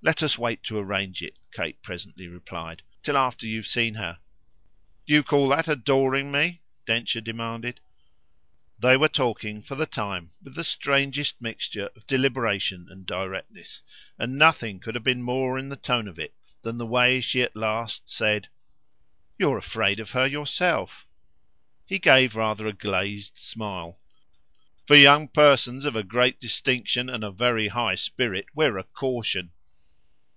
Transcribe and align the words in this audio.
"Let 0.00 0.22
us 0.22 0.38
wait 0.38 0.62
to 0.62 0.78
arrange 0.78 1.20
it," 1.22 1.36
Kate 1.52 1.82
presently 1.82 2.28
replied, 2.28 2.82
"till 3.02 3.16
after 3.18 3.46
you've 3.46 3.66
seen 3.66 3.94
her." 3.94 4.20
"Do 5.06 5.12
you 5.12 5.22
call 5.22 5.48
that 5.48 5.68
adoring 5.68 6.30
me?" 6.30 6.62
Densher 6.86 7.20
demanded. 7.20 7.80
They 8.78 8.96
were 8.96 9.08
talking, 9.08 9.60
for 9.60 9.74
the 9.74 9.84
time, 9.86 10.30
with 10.40 10.54
the 10.54 10.64
strangest 10.64 11.42
mixture 11.42 11.90
of 11.96 12.06
deliberation 12.06 12.86
and 12.88 13.04
directness, 13.04 13.82
and 14.18 14.38
nothing 14.38 14.78
could 14.80 14.94
have 14.94 15.04
been 15.04 15.20
more 15.20 15.58
in 15.58 15.68
the 15.68 15.76
tone 15.76 16.08
of 16.08 16.18
it 16.18 16.32
than 16.62 16.78
the 16.78 16.86
way 16.86 17.20
she 17.20 17.42
at 17.42 17.56
last 17.56 18.08
said: 18.08 18.48
"You're 19.36 19.58
afraid 19.58 20.00
of 20.00 20.12
her 20.12 20.26
yourself." 20.28 21.06
He 21.84 21.98
gave 21.98 22.34
rather 22.36 22.66
a 22.66 22.72
glazed 22.72 23.36
smile. 23.36 23.98
"For 24.86 24.96
young 24.96 25.26
persons 25.28 25.84
of 25.84 25.96
a 25.96 26.04
great 26.04 26.40
distinction 26.40 27.10
and 27.10 27.22
a 27.24 27.30
very 27.32 27.68
high 27.68 27.96
spirit 27.96 28.46
we're 28.54 28.78
a 28.78 28.84
caution!" 28.84 29.50